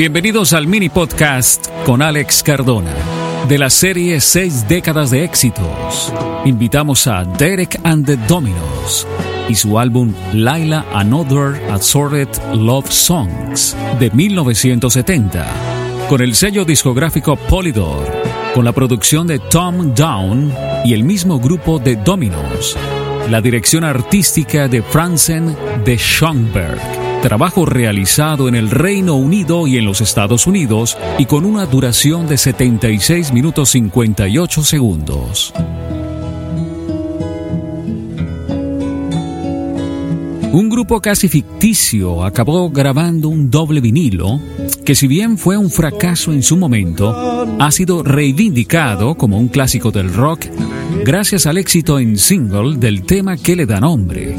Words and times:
Bienvenidos 0.00 0.54
al 0.54 0.66
mini 0.66 0.88
podcast 0.88 1.68
con 1.84 2.00
Alex 2.00 2.42
Cardona. 2.42 2.90
De 3.50 3.58
la 3.58 3.68
serie 3.68 4.18
Seis 4.22 4.66
décadas 4.66 5.10
de 5.10 5.24
éxitos, 5.24 6.10
invitamos 6.46 7.06
a 7.06 7.22
Derek 7.24 7.78
and 7.84 8.06
the 8.06 8.16
Dominos 8.26 9.06
y 9.46 9.54
su 9.54 9.78
álbum 9.78 10.14
Laila 10.32 10.86
Another 10.94 11.62
Assorted 11.70 12.30
Love 12.54 12.90
Songs 12.90 13.76
de 13.98 14.10
1970, 14.10 15.46
con 16.08 16.22
el 16.22 16.34
sello 16.34 16.64
discográfico 16.64 17.36
Polydor, 17.36 18.10
con 18.54 18.64
la 18.64 18.72
producción 18.72 19.26
de 19.26 19.38
Tom 19.38 19.94
Down 19.94 20.50
y 20.82 20.94
el 20.94 21.04
mismo 21.04 21.38
grupo 21.38 21.78
de 21.78 21.96
Dominos, 21.96 22.74
la 23.28 23.42
dirección 23.42 23.84
artística 23.84 24.66
de 24.66 24.80
Franzen 24.80 25.54
de 25.84 25.98
Schomberg 25.98 27.09
trabajo 27.20 27.66
realizado 27.66 28.48
en 28.48 28.54
el 28.54 28.70
Reino 28.70 29.14
Unido 29.14 29.66
y 29.66 29.76
en 29.76 29.84
los 29.84 30.00
Estados 30.00 30.46
Unidos 30.46 30.96
y 31.18 31.26
con 31.26 31.44
una 31.44 31.66
duración 31.66 32.26
de 32.26 32.38
76 32.38 33.32
minutos 33.32 33.70
58 33.70 34.62
segundos. 34.62 35.52
Un 40.52 40.68
grupo 40.68 41.00
casi 41.00 41.28
ficticio 41.28 42.24
acabó 42.24 42.70
grabando 42.70 43.28
un 43.28 43.50
doble 43.50 43.80
vinilo 43.80 44.40
que 44.84 44.96
si 44.96 45.06
bien 45.06 45.38
fue 45.38 45.56
un 45.56 45.70
fracaso 45.70 46.32
en 46.32 46.42
su 46.42 46.56
momento, 46.56 47.14
ha 47.60 47.70
sido 47.70 48.02
reivindicado 48.02 49.14
como 49.14 49.38
un 49.38 49.48
clásico 49.48 49.92
del 49.92 50.12
rock 50.12 50.46
gracias 51.04 51.46
al 51.46 51.58
éxito 51.58 51.98
en 52.00 52.18
single 52.18 52.78
del 52.78 53.02
tema 53.02 53.36
que 53.36 53.54
le 53.54 53.66
da 53.66 53.78
nombre. 53.78 54.34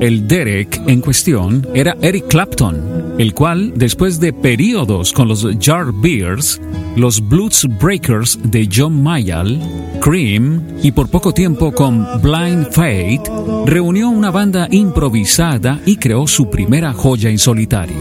El 0.00 0.28
Derek 0.28 0.82
en 0.86 1.00
cuestión 1.00 1.66
era 1.72 1.96
Eric 2.02 2.26
Clapton, 2.28 3.14
el 3.18 3.32
cual, 3.32 3.72
después 3.76 4.20
de 4.20 4.34
periodos 4.34 5.10
con 5.10 5.26
los 5.26 5.46
Jar 5.58 5.86
Beers, 5.90 6.60
los 6.96 7.26
Blues 7.26 7.66
Breakers 7.80 8.38
de 8.42 8.68
John 8.70 9.02
Mayall, 9.02 9.58
Cream 10.02 10.62
y 10.82 10.92
por 10.92 11.08
poco 11.08 11.32
tiempo 11.32 11.72
con 11.72 12.06
Blind 12.20 12.66
Fate, 12.72 13.22
reunió 13.64 14.10
una 14.10 14.30
banda 14.30 14.68
improvisada 14.70 15.80
y 15.86 15.96
creó 15.96 16.26
su 16.26 16.50
primera 16.50 16.92
joya 16.92 17.30
en 17.30 17.38
solitario. 17.38 17.96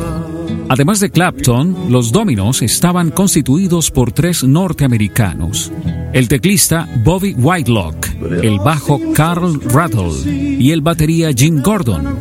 Además 0.70 1.00
de 1.00 1.10
Clapton, 1.10 1.88
los 1.90 2.12
Dominos 2.12 2.62
estaban 2.62 3.12
constituidos 3.12 3.92
por 3.92 4.12
tres 4.12 4.44
norteamericanos. 4.44 5.72
El 6.14 6.28
teclista 6.28 6.88
Bobby 7.04 7.34
Whitelock, 7.34 8.08
el 8.42 8.58
bajo 8.60 9.02
Carl 9.14 9.60
Rattle 9.62 10.32
y 10.32 10.72
el 10.72 10.82
batería 10.82 11.32
Jim 11.36 11.62
Gordon. 11.62 12.18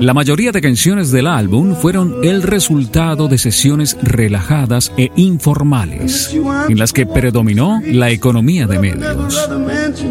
La 0.00 0.14
mayoría 0.14 0.52
de 0.52 0.60
canciones 0.60 1.10
del 1.10 1.26
álbum 1.26 1.74
fueron 1.74 2.16
el 2.22 2.42
resultado 2.42 3.28
de 3.28 3.38
sesiones 3.38 3.96
relajadas 4.00 4.92
e 4.96 5.10
informales, 5.16 6.34
en 6.68 6.78
las 6.78 6.92
que 6.92 7.04
predominó 7.04 7.80
la 7.84 8.10
economía 8.10 8.66
de 8.66 8.78
medios. 8.78 9.48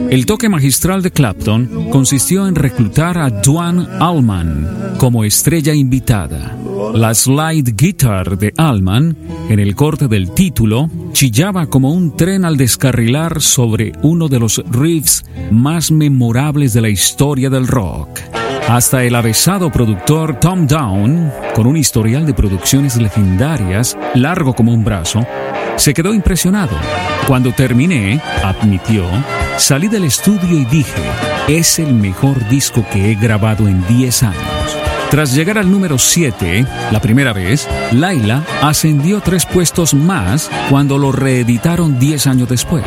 El 0.09 0.25
toque 0.25 0.49
magistral 0.49 1.01
de 1.01 1.11
Clapton 1.11 1.89
consistió 1.89 2.47
en 2.47 2.55
reclutar 2.55 3.17
a 3.17 3.29
Duane 3.29 3.87
Allman 3.99 4.95
como 4.97 5.23
estrella 5.23 5.73
invitada. 5.73 6.57
La 6.93 7.13
slide 7.13 7.70
guitar 7.71 8.37
de 8.37 8.53
Allman, 8.57 9.15
en 9.49 9.59
el 9.59 9.75
corte 9.75 10.07
del 10.07 10.31
título, 10.31 10.89
chillaba 11.11 11.67
como 11.67 11.91
un 11.91 12.15
tren 12.15 12.45
al 12.45 12.57
descarrilar 12.57 13.41
sobre 13.41 13.91
uno 14.01 14.27
de 14.27 14.39
los 14.39 14.63
riffs 14.69 15.23
más 15.51 15.91
memorables 15.91 16.73
de 16.73 16.81
la 16.81 16.89
historia 16.89 17.49
del 17.49 17.67
rock. 17.67 18.19
Hasta 18.67 19.03
el 19.03 19.15
avesado 19.15 19.71
productor 19.71 20.39
Tom 20.39 20.67
Down, 20.67 21.31
con 21.55 21.67
un 21.67 21.77
historial 21.77 22.25
de 22.25 22.33
producciones 22.33 22.95
legendarias 22.95 23.97
largo 24.15 24.53
como 24.53 24.73
un 24.73 24.83
brazo, 24.83 25.25
se 25.75 25.93
quedó 25.93 26.13
impresionado. 26.13 26.77
Cuando 27.27 27.51
terminé, 27.51 28.21
admitió, 28.43 29.05
salí 29.57 29.87
del 29.87 30.05
estudio 30.05 30.57
y 30.57 30.65
dije, 30.65 31.01
es 31.47 31.79
el 31.79 31.93
mejor 31.93 32.47
disco 32.49 32.85
que 32.91 33.11
he 33.11 33.15
grabado 33.15 33.67
en 33.67 33.85
10 33.87 34.23
años. 34.23 34.80
Tras 35.11 35.35
llegar 35.35 35.57
al 35.57 35.69
número 35.69 35.99
7, 35.99 36.65
la 36.89 37.01
primera 37.01 37.33
vez, 37.33 37.67
Laila 37.91 38.45
ascendió 38.61 39.19
tres 39.19 39.45
puestos 39.45 39.93
más 39.93 40.49
cuando 40.69 40.97
lo 40.97 41.11
reeditaron 41.11 41.99
10 41.99 42.27
años 42.27 42.47
después. 42.47 42.85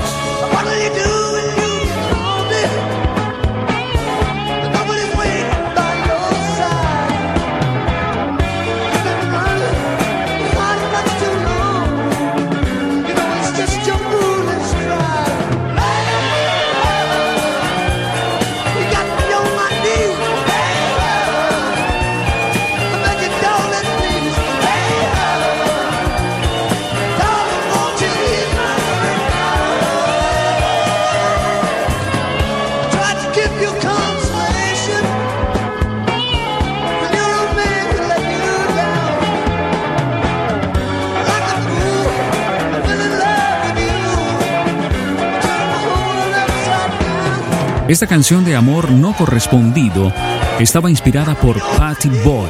Esta 47.87 48.07
canción 48.07 48.47
de 48.47 48.57
amor 48.57 48.91
no 48.93 49.15
correspondido 49.15 50.11
estaba 50.59 50.89
inspirada 50.89 51.35
por 51.35 51.61
Patty 51.77 52.09
Boyd, 52.25 52.49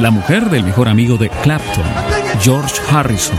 la 0.00 0.10
mujer 0.10 0.50
del 0.50 0.64
mejor 0.64 0.88
amigo 0.88 1.16
de 1.16 1.30
Clapton, 1.30 1.84
George 2.40 2.74
Harrison. 2.90 3.36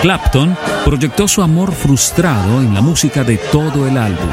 Clapton 0.00 0.56
proyectó 0.84 1.26
su 1.26 1.42
amor 1.42 1.72
frustrado 1.72 2.60
en 2.60 2.72
la 2.72 2.82
música 2.82 3.24
de 3.24 3.36
todo 3.36 3.88
el 3.88 3.98
álbum 3.98 4.28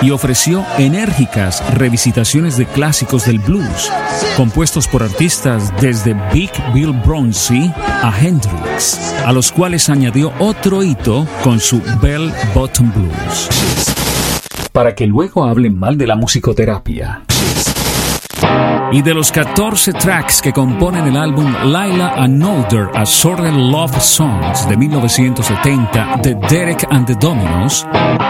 y 0.00 0.12
ofreció 0.12 0.64
enérgicas 0.78 1.62
revisitaciones 1.74 2.56
de 2.56 2.64
clásicos 2.64 3.26
del 3.26 3.38
blues, 3.38 3.92
compuestos 4.34 4.88
por 4.88 5.02
artistas 5.02 5.74
desde 5.78 6.14
Big 6.32 6.52
Bill 6.72 6.92
Bronzy 7.04 7.70
a 7.76 8.14
Hendrix, 8.18 8.98
a 9.26 9.32
los 9.32 9.52
cuales 9.52 9.90
añadió 9.90 10.32
otro 10.38 10.82
hito 10.82 11.26
con 11.44 11.60
su 11.60 11.82
Bell 12.00 12.32
Bottom 12.54 12.90
Blues 12.94 13.95
para 14.76 14.94
que 14.94 15.06
luego 15.06 15.42
hablen 15.42 15.78
mal 15.78 15.96
de 15.96 16.06
la 16.06 16.16
musicoterapia. 16.16 17.22
Y 18.92 19.00
de 19.00 19.14
los 19.14 19.32
14 19.32 19.94
tracks 19.94 20.42
que 20.42 20.52
componen 20.52 21.06
el 21.06 21.16
álbum 21.16 21.50
Laila 21.64 22.12
Another 22.14 22.90
Assorted 22.94 23.54
Love 23.54 23.98
Songs 23.98 24.68
de 24.68 24.76
1970 24.76 26.20
de 26.22 26.34
Derek 26.50 26.86
and 26.90 27.06
the 27.06 27.14
Dominos, 27.18 27.86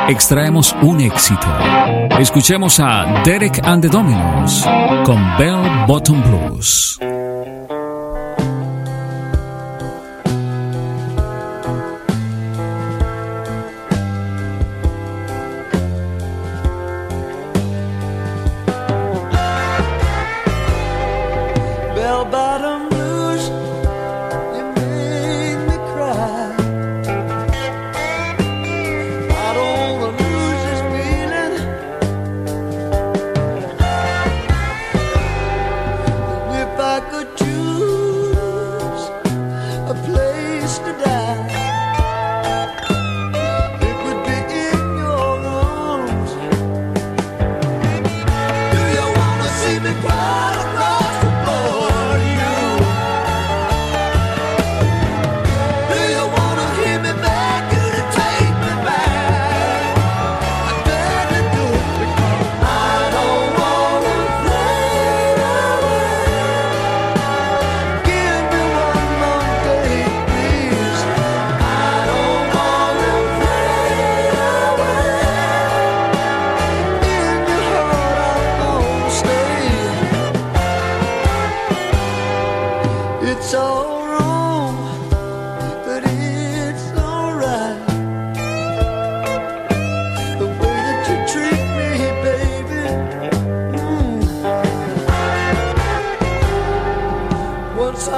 extraemos 0.09 0.73
un 0.83 1.01
éxito. 1.01 1.49
Escuchemos 2.17 2.79
a 2.79 3.23
Derek 3.25 3.61
and 3.65 3.83
the 3.83 3.89
Dominos 3.89 4.65
con 5.05 5.21
Bell 5.39 5.85
Bottom 5.89 6.23
Blues. 6.23 7.01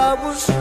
cabos. 0.09 0.58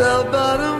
bell 0.00 0.24
bottom 0.32 0.79